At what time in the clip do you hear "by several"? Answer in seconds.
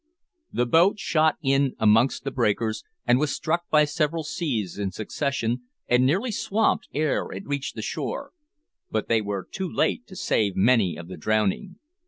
3.69-4.23